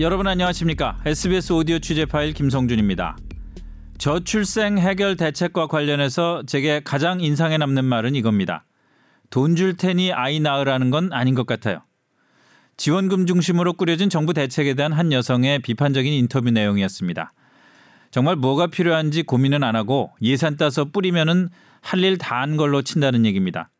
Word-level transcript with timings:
여러분 0.00 0.28
안녕하십니까? 0.28 1.00
SBS 1.04 1.52
오디오 1.54 1.80
취재 1.80 2.04
파일 2.06 2.32
김성준입니다. 2.32 3.16
저출생 3.98 4.78
해결 4.78 5.16
대책과 5.16 5.66
관련해서 5.66 6.44
제게 6.46 6.80
가장 6.84 7.20
인상에 7.20 7.58
남는 7.58 7.84
말은 7.84 8.14
이겁니다. 8.14 8.64
돈 9.30 9.56
줄 9.56 9.76
테니 9.76 10.12
아이 10.12 10.38
낳으라는 10.38 10.90
건 10.90 11.12
아닌 11.12 11.34
것 11.34 11.46
같아요. 11.46 11.82
지원금 12.76 13.26
중심으로 13.26 13.72
꾸려진 13.72 14.08
정부 14.08 14.32
대책에 14.32 14.74
대한 14.74 14.92
한 14.92 15.12
여성의 15.12 15.62
비판적인 15.62 16.12
인터뷰 16.12 16.50
내용이었습니다. 16.52 17.32
정말 18.12 18.36
뭐가 18.36 18.68
필요한지 18.68 19.24
고민은 19.24 19.64
안 19.64 19.74
하고 19.74 20.12
예산 20.22 20.56
따서 20.56 20.84
뿌리면은 20.84 21.48
할 21.80 22.00
일 22.04 22.18
다 22.18 22.40
한 22.40 22.56
걸로 22.56 22.82
친다는 22.82 23.24
얘기입니다. 23.26 23.70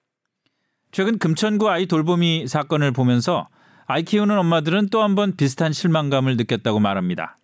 최근 0.92 1.18
금천구 1.18 1.68
아이 1.68 1.86
돌보미 1.86 2.46
사건을 2.46 2.92
보면서 2.92 3.48
아이 3.86 4.02
키우는 4.02 4.38
엄마들은 4.38 4.88
또 4.88 5.02
한 5.02 5.14
번 5.14 5.36
비슷한 5.36 5.72
실망감을 5.72 6.36
느꼈다고 6.36 6.80
말합니다. 6.80 7.36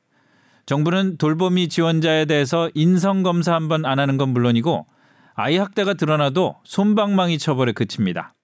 정부는 0.66 1.19
돌보미 1.19 1.69
지원자에 1.69 2.24
대해서 2.24 2.70
인성검사 2.74 3.55
한 3.55 3.69
번 3.69 3.84
안 3.84 3.98
하는 3.98 4.16
건 4.16 4.30
물론이고 4.30 4.87
아이 5.34 5.59
학대가 5.59 5.95
드러나도 5.95 6.57
손방망이 6.65 7.38
처벌에 7.38 7.73
그칩니다. 7.73 8.34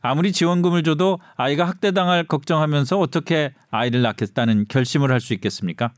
아무리 0.00 0.32
지원금을 0.32 0.82
줘도 0.84 1.18
아이가 1.36 1.66
학대당할 1.66 2.24
걱정하면서 2.24 2.98
어떻게 2.98 3.52
아이를 3.70 4.02
낳겠다는 4.02 4.66
결심을 4.68 5.10
할 5.10 5.20
수 5.20 5.34
있겠습니까? 5.34 5.92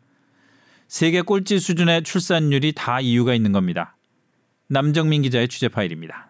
세계 0.89 1.21
꼴찌 1.23 1.59
수준의 1.59 2.03
출산율이 2.05 2.73
다 2.73 3.01
이유가 3.01 3.35
있는 3.35 3.53
겁니다. 3.53 3.97
남정민 4.73 5.23
기자의 5.23 5.49
취재 5.49 5.67
파일입니다. 5.67 6.29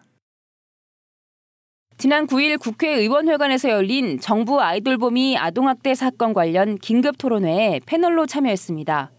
지난 1.99 2.25
9일 2.25 2.59
국회의원회관에서 2.59 3.69
열린 3.69 4.19
정부 4.19 4.59
아이돌봄이 4.59 5.37
아동학대 5.37 5.93
사건 5.93 6.33
관련 6.33 6.79
긴급 6.79 7.19
토론회에 7.19 7.81
패널로 7.85 8.25
참여했습니다. 8.25 9.11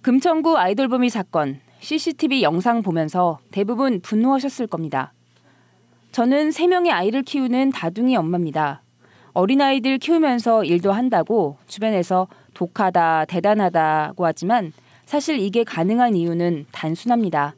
금천구 0.00 0.56
아이돌봄이 0.56 1.10
사건 1.10 1.60
CCTV 1.80 2.42
영상 2.42 2.80
보면서 2.80 3.38
대부분 3.50 4.00
분노하셨을 4.00 4.66
겁니다. 4.66 5.12
저는 6.12 6.48
3명의 6.48 6.88
아이를 6.88 7.24
키우는 7.24 7.68
다둥이 7.68 8.16
엄마입니다. 8.16 8.80
어린아이들 9.34 9.98
키우면서 9.98 10.64
일도 10.64 10.90
한다고 10.90 11.58
주변에서 11.66 12.28
독하다, 12.54 13.26
대단하다고 13.26 14.24
하지만 14.24 14.72
사실 15.04 15.38
이게 15.38 15.64
가능한 15.64 16.16
이유는 16.16 16.64
단순합니다. 16.72 17.56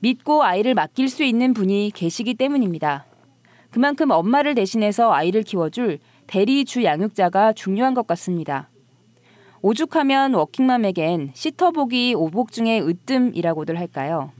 믿고 0.00 0.44
아이를 0.44 0.74
맡길 0.74 1.08
수 1.08 1.24
있는 1.24 1.52
분이 1.54 1.92
계시기 1.94 2.34
때문입니다. 2.34 3.04
그만큼 3.70 4.10
엄마를 4.10 4.54
대신해서 4.54 5.12
아이를 5.12 5.42
키워줄 5.42 5.98
대리 6.26 6.64
주 6.64 6.84
양육자가 6.84 7.52
중요한 7.52 7.94
것 7.94 8.06
같습니다. 8.06 8.68
오죽하면 9.60 10.34
워킹맘에겐 10.34 11.32
시터복이 11.34 12.14
오복 12.16 12.52
중의 12.52 12.86
으뜸이라고들 12.86 13.78
할까요? 13.78 14.30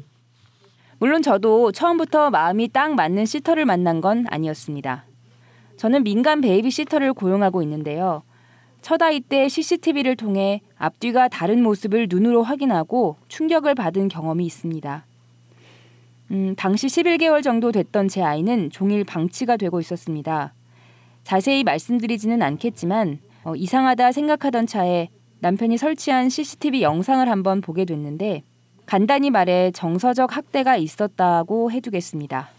물론 1.01 1.23
저도 1.23 1.73
처음부터 1.73 2.31
마음이 2.31 2.69
딱 2.69 2.95
맞는 2.95 3.27
시터를 3.27 3.65
만난 3.65 4.01
건 4.01 4.27
아니었습니다. 4.29 5.05
저는 5.77 6.05
민간 6.05 6.41
베이비 6.41 6.71
시터를 6.71 7.13
고용하고 7.13 7.63
있는데요. 7.63 8.23
첫 8.81 9.03
아이 9.03 9.21
때 9.21 9.49
CCTV를 9.49 10.17
통해 10.17 10.61
앞뒤가 10.77 11.29
다른 11.29 11.63
모습을 11.63 12.07
눈으로 12.09 12.43
확인하고 12.43 13.17
충격을 13.29 13.75
받은 13.75 14.09
경험이 14.09 14.47
있습니다. 14.47 15.08
음, 16.31 16.55
당시 16.57 16.87
11개월 16.89 17.43
정도 17.43 17.73
됐던 17.73 18.09
제 18.09 18.23
아이는 18.23 18.71
종일 18.71 19.05
방치가 19.05 19.57
되고 19.57 19.81
있었습니다. 19.81 20.53
자세히 21.25 21.65
말씀드리지는 21.65 22.43
않겠지만 22.43 23.19
어, 23.45 23.55
이상하다 23.55 24.13
생각하던 24.13 24.67
차에 24.67 25.09
남편이 25.41 25.79
설치한 25.79 26.29
CCTV 26.29 26.83
영상을 26.83 27.29
한번 27.29 27.61
보게 27.61 27.85
됐는데 27.85 28.43
간단히 28.87 29.31
말해 29.31 29.71
정서적 29.73 30.37
학대가 30.37 30.77
있었다고 30.77 31.71
해두겠습니다. 31.71 32.51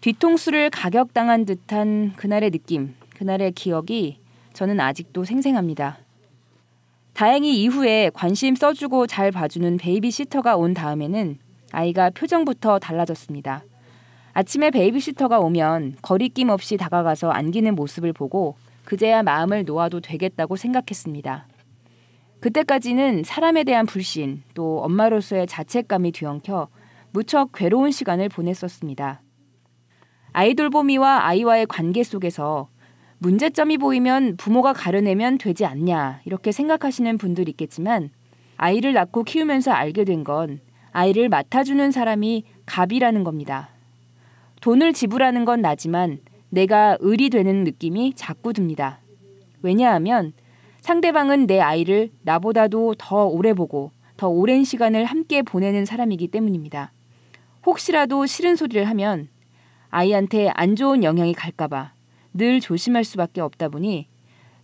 뒤통수를 0.00 0.70
가격당한 0.70 1.44
듯한 1.44 2.14
그날의 2.16 2.50
느낌, 2.50 2.94
그날의 3.16 3.52
기억이 3.52 4.18
저는 4.52 4.80
아직도 4.80 5.24
생생합니다. 5.24 5.98
다행히 7.14 7.62
이후에 7.62 8.10
관심 8.14 8.54
써주고 8.54 9.06
잘 9.06 9.32
봐주는 9.32 9.76
베이비시터가 9.76 10.56
온 10.56 10.72
다음에는 10.72 11.38
아이가 11.72 12.10
표정부터 12.10 12.78
달라졌습니다. 12.78 13.64
아침에 14.32 14.70
베이비시터가 14.70 15.40
오면 15.40 15.96
거리낌 16.02 16.48
없이 16.48 16.76
다가가서 16.76 17.30
안기는 17.30 17.74
모습을 17.74 18.12
보고 18.12 18.56
그제야 18.84 19.22
마음을 19.22 19.64
놓아도 19.64 20.00
되겠다고 20.00 20.56
생각했습니다. 20.56 21.46
그때까지는 22.40 23.24
사람에 23.24 23.64
대한 23.64 23.84
불신 23.84 24.42
또 24.54 24.80
엄마로서의 24.84 25.46
자책감이 25.46 26.12
뒤엉켜 26.12 26.68
무척 27.10 27.50
괴로운 27.52 27.90
시간을 27.90 28.28
보냈었습니다. 28.28 29.22
아이돌보미와 30.32 31.26
아이와의 31.26 31.66
관계 31.66 32.04
속에서 32.04 32.68
문제점이 33.18 33.78
보이면 33.78 34.36
부모가 34.36 34.72
가려내면 34.72 35.38
되지 35.38 35.66
않냐 35.66 36.20
이렇게 36.24 36.52
생각하시는 36.52 37.18
분들 37.18 37.48
있겠지만 37.48 38.10
아이를 38.56 38.92
낳고 38.92 39.24
키우면서 39.24 39.72
알게 39.72 40.04
된 40.04 40.22
건 40.22 40.60
아이를 40.98 41.28
맡아주는 41.28 41.92
사람이 41.92 42.42
갑이라는 42.66 43.22
겁니다. 43.22 43.68
돈을 44.60 44.92
지불하는 44.92 45.44
건 45.44 45.60
나지만 45.60 46.18
내가 46.48 46.98
을이 47.00 47.30
되는 47.30 47.62
느낌이 47.62 48.14
자꾸 48.16 48.52
듭니다. 48.52 48.98
왜냐하면 49.62 50.32
상대방은 50.80 51.46
내 51.46 51.60
아이를 51.60 52.10
나보다도 52.22 52.96
더 52.98 53.26
오래 53.26 53.54
보고 53.54 53.92
더 54.16 54.26
오랜 54.26 54.64
시간을 54.64 55.04
함께 55.04 55.42
보내는 55.42 55.84
사람이기 55.84 56.26
때문입니다. 56.26 56.90
혹시라도 57.64 58.26
싫은 58.26 58.56
소리를 58.56 58.84
하면 58.88 59.28
아이한테 59.90 60.48
안 60.48 60.74
좋은 60.74 61.04
영향이 61.04 61.32
갈까봐 61.32 61.92
늘 62.34 62.58
조심할 62.58 63.04
수밖에 63.04 63.40
없다 63.40 63.68
보니 63.68 64.08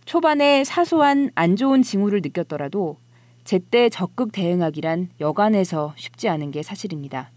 초반에 0.03 0.65
사소한 0.65 1.31
안 1.33 1.55
좋은 1.55 1.81
징후를 1.81 2.19
느꼈더라도 2.21 2.97
제때 3.45 3.89
적극 3.89 4.31
대응하기란 4.31 5.09
여간해서 5.21 5.93
쉽지 5.97 6.27
않은 6.29 6.49
게 6.49 6.63
사실입니다. 6.63 7.29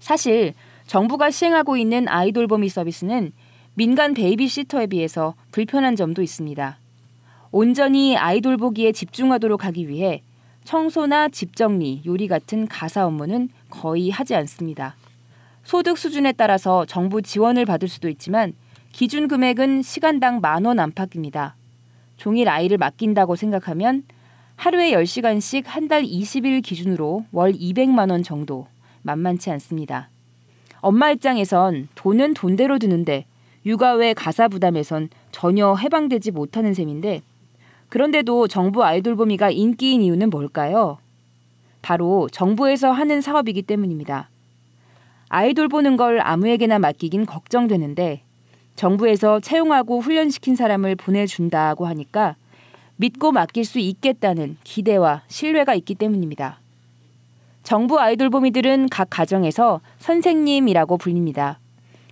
사실 0.00 0.54
정부가 0.86 1.30
시행하고 1.30 1.76
있는 1.76 2.08
아이돌보미 2.08 2.68
서비스는 2.70 3.32
민간 3.74 4.14
베이비시터에 4.14 4.86
비해서 4.86 5.34
불편한 5.52 5.96
점도 5.96 6.22
있습니다. 6.22 6.78
온전히 7.50 8.16
아이돌 8.16 8.56
보기에 8.56 8.92
집중하도록 8.92 9.64
하기 9.66 9.88
위해 9.88 10.22
청소나 10.64 11.28
집 11.28 11.56
정리, 11.56 12.00
요리 12.06 12.26
같은 12.26 12.66
가사 12.66 13.06
업무는 13.06 13.50
거의 13.68 14.08
하지 14.08 14.34
않습니다. 14.34 14.96
소득 15.62 15.98
수준에 15.98 16.32
따라서 16.32 16.86
정부 16.86 17.20
지원을 17.20 17.66
받을 17.66 17.86
수도 17.88 18.08
있지만 18.08 18.54
기준 18.92 19.28
금액은 19.28 19.82
시간당 19.82 20.40
만 20.40 20.64
원 20.64 20.78
안팎입니다. 20.78 21.54
종일 22.16 22.48
아이를 22.48 22.78
맡긴다고 22.78 23.36
생각하면 23.36 24.04
하루에 24.56 24.92
10시간씩 24.92 25.64
한 25.66 25.88
달 25.88 26.02
20일 26.02 26.62
기준으로 26.62 27.24
월 27.32 27.52
200만 27.52 28.10
원 28.10 28.22
정도 28.22 28.66
만만치 29.02 29.50
않습니다. 29.50 30.08
엄마 30.80 31.10
입장에선 31.10 31.88
돈은 31.94 32.34
돈대로 32.34 32.78
드는데 32.78 33.26
육아 33.66 33.94
외 33.94 34.14
가사 34.14 34.48
부담에선 34.48 35.08
전혀 35.32 35.74
해방되지 35.74 36.30
못하는 36.30 36.72
셈인데 36.74 37.22
그런데도 37.88 38.48
정부 38.48 38.84
아이돌 38.84 39.16
보미가 39.16 39.50
인기인 39.50 40.02
이유는 40.02 40.30
뭘까요? 40.30 40.98
바로 41.82 42.28
정부에서 42.32 42.90
하는 42.92 43.20
사업이기 43.20 43.62
때문입니다. 43.62 44.28
아이돌 45.28 45.68
보는 45.68 45.96
걸 45.96 46.20
아무에게나 46.20 46.78
맡기긴 46.78 47.26
걱정되는데 47.26 48.22
정부에서 48.76 49.40
채용하고 49.40 50.00
훈련시킨 50.00 50.56
사람을 50.56 50.96
보내준다고 50.96 51.86
하니까 51.86 52.36
믿고 52.96 53.32
맡길 53.32 53.64
수 53.64 53.78
있겠다는 53.78 54.56
기대와 54.64 55.22
신뢰가 55.28 55.74
있기 55.74 55.94
때문입니다. 55.94 56.58
정부 57.62 57.98
아이돌 57.98 58.30
보미들은 58.30 58.88
각 58.90 59.08
가정에서 59.10 59.80
선생님이라고 59.98 60.98
불립니다. 60.98 61.58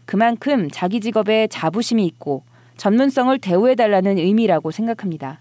그만큼 0.07 0.69
자기 0.73 1.01
직업에 1.01 1.47
자부심이 1.47 2.05
있고 2.07 2.43
전문성을 2.77 3.39
대우해달라는 3.39 4.19
의미라고 4.19 4.71
생각합니다. 4.71 5.39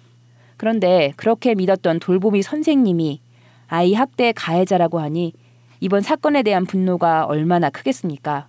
그런데 0.57 1.13
그렇게 1.15 1.55
믿었던 1.55 1.99
돌보미 1.99 2.43
선생님이 2.43 3.19
아이 3.67 3.93
학대 3.93 4.31
가해자라고 4.33 4.99
하니 4.99 5.33
이번 5.79 6.01
사건에 6.01 6.43
대한 6.43 6.65
분노가 6.65 7.25
얼마나 7.25 7.69
크겠습니까? 7.69 8.47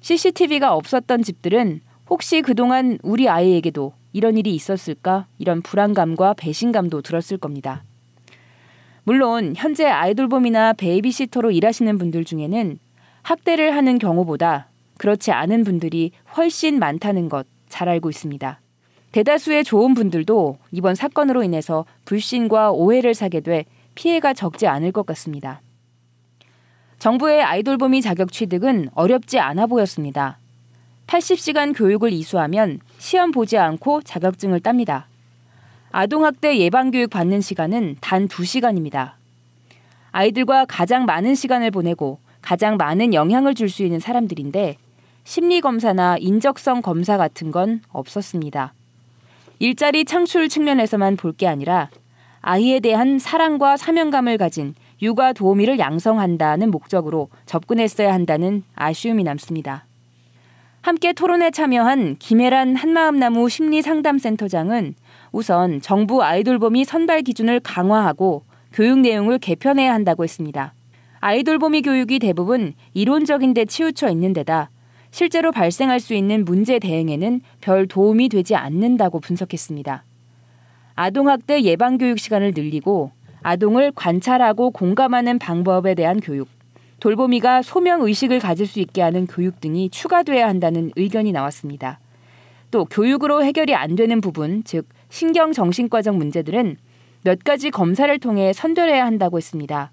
CCTV가 0.00 0.74
없었던 0.74 1.22
집들은 1.22 1.80
혹시 2.08 2.42
그동안 2.42 2.98
우리 3.02 3.28
아이에게도 3.28 3.94
이런 4.14 4.38
일이 4.38 4.54
있었을까? 4.54 5.26
이런 5.38 5.60
불안감과 5.60 6.32
배신감도 6.32 7.02
들었을 7.02 7.36
겁니다. 7.36 7.84
물론 9.02 9.52
현재 9.54 9.84
아이돌봄이나 9.84 10.72
베이비시터로 10.72 11.50
일하시는 11.50 11.98
분들 11.98 12.24
중에는 12.24 12.78
학대를 13.20 13.76
하는 13.76 13.98
경우보다 13.98 14.68
그렇지 14.96 15.32
않은 15.32 15.64
분들이 15.64 16.12
훨씬 16.34 16.78
많다는 16.78 17.28
것 17.28 17.46
잘 17.74 17.88
알고 17.88 18.08
있습니다. 18.08 18.60
대다수의 19.10 19.64
좋은 19.64 19.94
분들도 19.94 20.58
이번 20.70 20.94
사건으로 20.94 21.42
인해서 21.42 21.84
불신과 22.04 22.70
오해를 22.70 23.14
사게 23.14 23.40
돼 23.40 23.64
피해가 23.96 24.32
적지 24.32 24.68
않을 24.68 24.92
것 24.92 25.04
같습니다. 25.06 25.60
정부의 27.00 27.42
아이돌봄이 27.42 28.00
자격 28.00 28.30
취득은 28.30 28.90
어렵지 28.94 29.40
않아 29.40 29.66
보였습니다. 29.66 30.38
80시간 31.06 31.76
교육을 31.76 32.12
이수하면 32.12 32.80
시험 32.98 33.30
보지 33.30 33.58
않고 33.58 34.02
자격증을 34.02 34.60
땁니다. 34.60 35.06
아동학대 35.92 36.58
예방교육 36.58 37.10
받는 37.10 37.40
시간은 37.40 37.96
단 38.00 38.26
2시간입니다. 38.26 39.12
아이들과 40.10 40.64
가장 40.66 41.04
많은 41.04 41.34
시간을 41.34 41.70
보내고 41.70 42.18
가장 42.42 42.76
많은 42.76 43.14
영향을 43.14 43.54
줄 43.54 43.68
수 43.68 43.84
있는 43.84 44.00
사람들인데 44.00 44.76
심리검사나 45.24 46.16
인적성 46.18 46.82
검사 46.82 47.16
같은 47.16 47.50
건 47.50 47.80
없었습니다. 47.90 48.74
일자리 49.60 50.04
창출 50.04 50.48
측면에서만 50.48 51.16
볼 51.16 51.32
게 51.32 51.46
아니라 51.46 51.88
아이에 52.40 52.80
대한 52.80 53.18
사랑과 53.18 53.76
사명감을 53.76 54.36
가진 54.36 54.74
육아 55.00 55.32
도우미를 55.32 55.78
양성한다는 55.78 56.70
목적으로 56.70 57.28
접근했어야 57.46 58.12
한다는 58.12 58.64
아쉬움이 58.74 59.24
남습니다. 59.24 59.86
함께 60.84 61.14
토론에 61.14 61.50
참여한 61.50 62.14
김혜란 62.18 62.76
한마음나무 62.76 63.48
심리상담센터장은 63.48 64.94
우선 65.32 65.80
정부 65.80 66.22
아이돌봄이 66.22 66.84
선발 66.84 67.22
기준을 67.22 67.60
강화하고 67.60 68.42
교육 68.70 68.98
내용을 68.98 69.38
개편해야 69.38 69.94
한다고 69.94 70.24
했습니다. 70.24 70.74
아이돌봄이 71.20 71.80
교육이 71.80 72.18
대부분 72.18 72.74
이론적인 72.92 73.54
데 73.54 73.64
치우쳐 73.64 74.10
있는 74.10 74.34
데다 74.34 74.68
실제로 75.10 75.52
발생할 75.52 76.00
수 76.00 76.12
있는 76.12 76.44
문제 76.44 76.78
대응에는 76.78 77.40
별 77.62 77.86
도움이 77.86 78.28
되지 78.28 78.54
않는다고 78.54 79.20
분석했습니다. 79.20 80.04
아동학대 80.96 81.62
예방교육 81.62 82.18
시간을 82.18 82.52
늘리고 82.54 83.10
아동을 83.42 83.90
관찰하고 83.94 84.70
공감하는 84.72 85.38
방법에 85.38 85.94
대한 85.94 86.20
교육, 86.20 86.46
돌보미가 87.00 87.62
소명 87.62 88.02
의식을 88.02 88.38
가질 88.38 88.66
수 88.66 88.80
있게 88.80 89.02
하는 89.02 89.26
교육 89.26 89.60
등이 89.60 89.90
추가돼야 89.90 90.48
한다는 90.48 90.90
의견이 90.96 91.32
나왔습니다. 91.32 92.00
또 92.70 92.84
교육으로 92.86 93.44
해결이 93.44 93.74
안 93.74 93.94
되는 93.94 94.20
부분, 94.20 94.64
즉 94.64 94.88
신경 95.08 95.52
정신과적 95.52 96.16
문제들은 96.16 96.76
몇 97.22 97.44
가지 97.44 97.70
검사를 97.70 98.18
통해 98.18 98.52
선별해야 98.52 99.04
한다고 99.06 99.36
했습니다. 99.36 99.92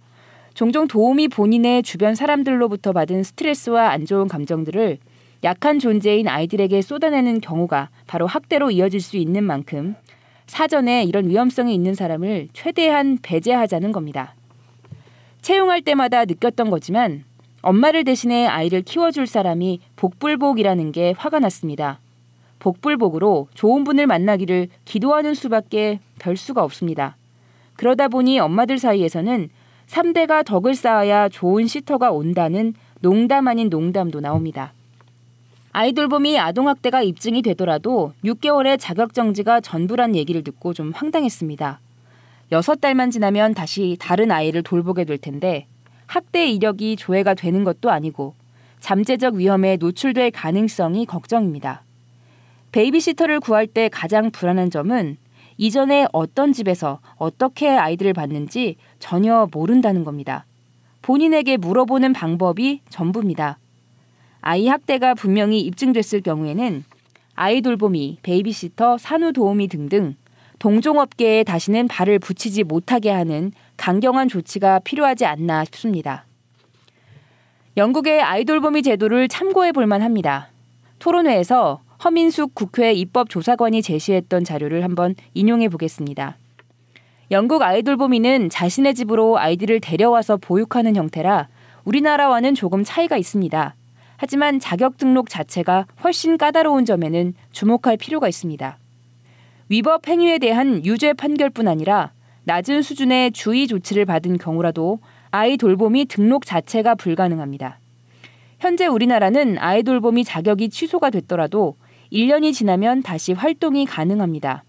종종 0.53 0.87
도움이 0.87 1.29
본인의 1.29 1.83
주변 1.83 2.15
사람들로부터 2.15 2.91
받은 2.91 3.23
스트레스와 3.23 3.89
안 3.89 4.05
좋은 4.05 4.27
감정들을 4.27 4.97
약한 5.43 5.79
존재인 5.79 6.27
아이들에게 6.27 6.81
쏟아내는 6.81 7.41
경우가 7.41 7.89
바로 8.05 8.27
학대로 8.27 8.69
이어질 8.69 8.99
수 9.01 9.17
있는 9.17 9.43
만큼 9.43 9.95
사전에 10.45 11.03
이런 11.03 11.29
위험성이 11.29 11.73
있는 11.73 11.95
사람을 11.95 12.49
최대한 12.53 13.17
배제하자는 13.21 13.91
겁니다. 13.91 14.35
채용할 15.41 15.81
때마다 15.81 16.25
느꼈던 16.25 16.69
거지만 16.69 17.23
엄마를 17.61 18.03
대신해 18.03 18.47
아이를 18.47 18.81
키워줄 18.81 19.27
사람이 19.27 19.79
복불복이라는 19.95 20.91
게 20.91 21.13
화가 21.17 21.39
났습니다. 21.39 21.99
복불복으로 22.59 23.47
좋은 23.53 23.83
분을 23.83 24.07
만나기를 24.07 24.67
기도하는 24.85 25.33
수밖에 25.33 25.99
별 26.19 26.37
수가 26.37 26.63
없습니다. 26.63 27.15
그러다 27.75 28.07
보니 28.07 28.39
엄마들 28.39 28.77
사이에서는 28.77 29.49
3대가 29.87 30.45
덕을 30.45 30.75
쌓아야 30.75 31.27
좋은 31.27 31.67
시터가 31.67 32.11
온다는 32.11 32.73
농담 33.01 33.47
아닌 33.47 33.69
농담도 33.69 34.21
나옵니다. 34.21 34.73
아이돌봄이 35.73 36.37
아동학대가 36.37 37.01
입증이 37.01 37.41
되더라도 37.41 38.13
6개월의 38.23 38.77
자격정지가 38.79 39.61
전부란 39.61 40.15
얘기를 40.15 40.43
듣고 40.43 40.73
좀 40.73 40.91
황당했습니다. 40.93 41.79
6달만 42.51 43.11
지나면 43.11 43.53
다시 43.53 43.95
다른 43.99 44.29
아이를 44.29 44.61
돌보게 44.61 45.05
될 45.05 45.17
텐데 45.17 45.67
학대 46.05 46.49
이력이 46.49 46.97
조회가 46.97 47.33
되는 47.33 47.63
것도 47.63 47.89
아니고 47.89 48.35
잠재적 48.81 49.35
위험에 49.35 49.77
노출될 49.77 50.31
가능성이 50.31 51.05
걱정입니다. 51.05 51.83
베이비시터를 52.73 53.39
구할 53.39 53.67
때 53.67 53.89
가장 53.89 54.31
불안한 54.31 54.69
점은 54.69 55.17
이전에 55.57 56.07
어떤 56.11 56.51
집에서 56.51 56.99
어떻게 57.15 57.69
아이들을 57.69 58.13
봤는지 58.13 58.75
전혀 58.99 59.47
모른다는 59.53 60.03
겁니다. 60.03 60.45
본인에게 61.03 61.57
물어보는 61.57 62.13
방법이 62.13 62.81
전부입니다. 62.89 63.59
아이 64.41 64.67
학대가 64.67 65.13
분명히 65.13 65.61
입증됐을 65.61 66.21
경우에는 66.21 66.83
아이 67.35 67.61
돌보미, 67.61 68.17
베이비시터, 68.23 68.97
산후 68.97 69.33
도우미 69.33 69.67
등등 69.67 70.15
동종업계에 70.61 71.43
다시는 71.43 71.87
발을 71.87 72.19
붙이지 72.19 72.63
못하게 72.63 73.09
하는 73.09 73.51
강경한 73.77 74.27
조치가 74.27 74.77
필요하지 74.79 75.25
않나 75.25 75.65
싶습니다. 75.65 76.25
영국의 77.77 78.21
아이돌보미 78.21 78.83
제도를 78.83 79.27
참고해 79.27 79.71
볼 79.71 79.87
만 79.87 80.03
합니다. 80.03 80.49
토론회에서 80.99 81.81
허민숙 82.03 82.53
국회 82.53 82.93
입법조사관이 82.93 83.81
제시했던 83.81 84.43
자료를 84.43 84.83
한번 84.83 85.15
인용해 85.33 85.67
보겠습니다. 85.67 86.37
영국 87.31 87.63
아이돌보미는 87.63 88.51
자신의 88.51 88.93
집으로 88.93 89.39
아이들을 89.39 89.79
데려와서 89.79 90.37
보육하는 90.37 90.95
형태라 90.95 91.47
우리나라와는 91.85 92.53
조금 92.53 92.83
차이가 92.83 93.17
있습니다. 93.17 93.73
하지만 94.17 94.59
자격 94.59 94.97
등록 94.97 95.27
자체가 95.27 95.87
훨씬 96.03 96.37
까다로운 96.37 96.85
점에는 96.85 97.33
주목할 97.51 97.97
필요가 97.97 98.27
있습니다. 98.27 98.77
위법 99.71 100.05
행위에 100.05 100.37
대한 100.37 100.85
유죄 100.85 101.13
판결뿐 101.13 101.69
아니라 101.69 102.11
낮은 102.43 102.81
수준의 102.81 103.31
주의 103.31 103.67
조치를 103.67 104.03
받은 104.03 104.37
경우라도 104.37 104.99
아이 105.29 105.55
돌봄이 105.55 106.07
등록 106.07 106.45
자체가 106.45 106.95
불가능합니다. 106.95 107.79
현재 108.59 108.87
우리나라는 108.87 109.57
아이 109.59 109.83
돌봄이 109.83 110.25
자격이 110.25 110.67
취소가 110.71 111.09
됐더라도 111.09 111.77
1년이 112.11 112.53
지나면 112.53 113.01
다시 113.01 113.31
활동이 113.31 113.85
가능합니다. 113.85 114.65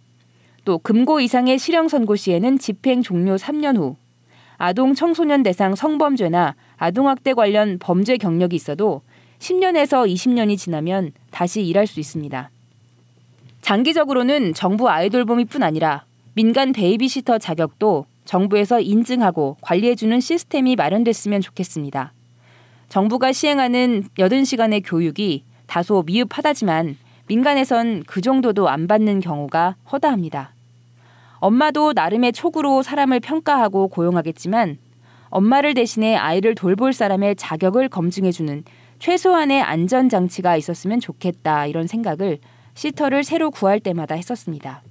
또 0.65 0.79
금고 0.79 1.19
이상의 1.19 1.59
실형 1.59 1.89
선고 1.89 2.15
시에는 2.15 2.61
집행 2.61 3.03
종료 3.03 3.35
3년 3.35 3.79
후 3.79 3.97
아동 4.57 4.95
청소년 4.95 5.43
대상 5.43 5.75
성범죄나 5.75 6.55
아동학대 6.77 7.35
관련 7.35 7.81
범죄 7.81 8.17
경력이 8.19 8.55
있어도 8.55 9.03
10년에서 9.41 10.09
20년이 10.09 10.57
지나면 10.57 11.11
다시 11.33 11.61
일할 11.67 11.89
수 11.89 11.99
있습니다. 11.99 12.53
장기적으로는 13.73 14.53
정부 14.53 14.91
아이돌봄이뿐 14.91 15.63
아니라 15.63 16.05
민간 16.35 16.75
베이비시터 16.75 17.39
자격도 17.39 18.05
정부에서 18.27 18.81
인증하고 18.81 19.57
관리해주는 19.63 20.21
시스템이 20.21 20.77
마련됐으면 20.77 21.41
좋겠습니다. 21.41 22.13
정부가 22.91 23.33
시행하는 23.33 24.03
80시간의 24.19 24.83
교육이 24.85 25.45
다소 25.67 26.03
미흡하다지만 26.03 26.99
민간에선 27.29 28.03
그 28.07 28.21
정도도 28.21 28.69
안 28.69 28.87
받는 28.87 29.21
경우가 29.21 29.77
허다합니다. 29.91 30.53
엄마도 31.37 31.95
나름의 31.95 32.35
촉으로 32.35 32.83
사람을 32.83 33.21
평가하고 33.21 33.89
고용하겠지만 33.89 34.77
엄마를 35.31 35.73
대신해 35.73 36.15
아이를 36.15 36.55
돌볼 36.55 36.93
사람의 36.93 37.37
자격을 37.37 37.89
검증해주는 37.89 38.65
최소한의 38.99 39.63
안전장치가 39.63 40.59
있었으면 40.59 41.01
좋겠다 41.01 41.65
이런 41.65 41.87
생각을 41.87 42.39
시터를 42.75 43.25
새로 43.25 43.51
구할 43.51 43.81
때마다 43.81 44.15
했었습니다. 44.15 44.83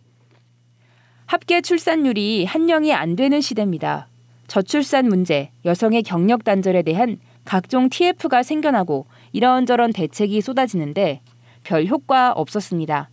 합계 1.26 1.62
출산율이 1.62 2.46
한영이 2.46 2.94
안 2.94 3.16
되는 3.16 3.42
시대입니다. 3.42 4.08
저출산 4.48 5.08
문제, 5.08 5.52
여성의 5.64 6.04
경력 6.04 6.44
단절에 6.44 6.82
대한 6.82 7.20
각종 7.46 7.90
TF가 7.90 8.44
생겨나고 8.44 9.06
이런저런 9.32 9.94
대책이 9.94 10.42
쏟아지는데 10.42 11.22
별 11.64 11.86
효과 11.86 12.32
없었습니다. 12.34 13.10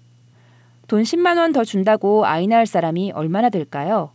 돈 0.89 1.03
10만 1.03 1.39
원 1.39 1.53
더 1.53 1.65
준다고 1.65 2.27
아이 2.27 2.47
낳을 2.47 2.67
사람이 2.67 3.13
얼마나 3.13 3.51
될까요? 3.51 4.11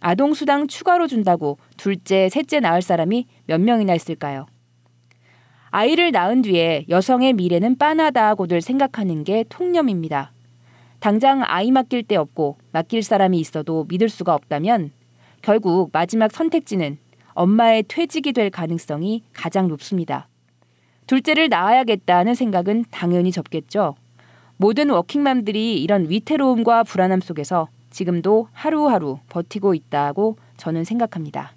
아동수당 0.00 0.66
추가로 0.66 1.06
준다고 1.06 1.58
둘째, 1.76 2.28
셋째 2.28 2.58
낳을 2.60 2.80
사람이 2.82 3.26
몇 3.46 3.60
명이나 3.60 3.94
있을까요? 3.94 4.46
아이를 5.74 6.12
낳은 6.12 6.42
뒤에 6.42 6.84
여성의 6.90 7.32
미래는 7.32 7.78
빤하다고들 7.78 8.60
생각하는 8.60 9.24
게 9.24 9.42
통념입니다. 9.48 10.30
당장 11.00 11.42
아이 11.46 11.70
맡길 11.70 12.02
데 12.02 12.14
없고 12.14 12.58
맡길 12.72 13.02
사람이 13.02 13.40
있어도 13.40 13.86
믿을 13.88 14.10
수가 14.10 14.34
없다면 14.34 14.90
결국 15.40 15.88
마지막 15.90 16.30
선택지는 16.30 16.98
엄마의 17.32 17.84
퇴직이 17.88 18.34
될 18.34 18.50
가능성이 18.50 19.22
가장 19.32 19.66
높습니다. 19.68 20.28
둘째를 21.06 21.48
낳아야겠다는 21.48 22.34
생각은 22.34 22.84
당연히 22.90 23.32
접겠죠. 23.32 23.94
모든 24.58 24.90
워킹맘들이 24.90 25.82
이런 25.82 26.10
위태로움과 26.10 26.84
불안함 26.84 27.22
속에서 27.22 27.68
지금도 27.88 28.48
하루하루 28.52 29.20
버티고 29.30 29.72
있다고 29.72 30.36
저는 30.58 30.84
생각합니다. 30.84 31.52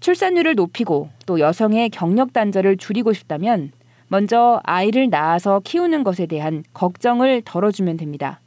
출산율을 0.00 0.54
높이고 0.54 1.10
또 1.26 1.40
여성의 1.40 1.90
경력 1.90 2.32
단절을 2.32 2.78
줄이고 2.78 3.12
싶다면 3.12 3.72
먼저 4.08 4.60
아이를 4.64 5.10
낳아서 5.10 5.60
키우는 5.62 6.02
것에 6.02 6.26
대한 6.26 6.64
걱정을 6.72 7.42
덜어주면 7.44 7.98
됩니다. 7.98 8.40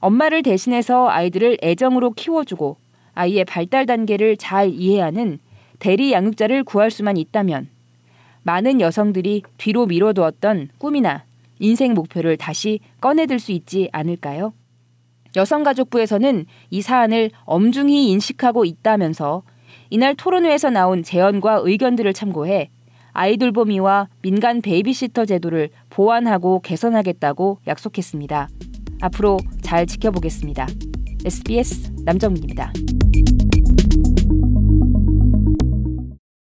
엄마를 0.00 0.42
대신해서 0.42 1.08
아이들을 1.08 1.58
애정으로 1.62 2.10
키워주고 2.10 2.76
아이의 3.14 3.44
발달 3.46 3.86
단계를 3.86 4.36
잘 4.36 4.68
이해하는 4.68 5.38
대리 5.78 6.12
양육자를 6.12 6.64
구할 6.64 6.90
수만 6.90 7.16
있다면 7.16 7.68
많은 8.42 8.80
여성들이 8.80 9.42
뒤로 9.56 9.86
미뤄두었던 9.86 10.68
꿈이나 10.78 11.24
인생 11.58 11.94
목표를 11.94 12.36
다시 12.36 12.80
꺼내들 13.00 13.38
수 13.38 13.52
있지 13.52 13.88
않을까요? 13.92 14.52
여성가족부에서는 15.34 16.46
이 16.70 16.82
사안을 16.82 17.30
엄중히 17.44 18.10
인식하고 18.10 18.64
있다면서 18.64 19.42
이날 19.90 20.14
토론회에서 20.14 20.70
나온 20.70 21.02
제언과 21.02 21.60
의견들을 21.64 22.12
참고해 22.12 22.70
아이돌 23.12 23.52
보미와 23.52 24.08
민간 24.20 24.60
베이비시터 24.60 25.24
제도를 25.24 25.70
보완하고 25.88 26.60
개선하겠다고 26.60 27.60
약속했습니다. 27.66 28.48
앞으로 29.00 29.38
잘 29.62 29.86
지켜보겠습니다. 29.86 30.66
SBS 31.24 31.92
남정민입니다. 32.04 32.72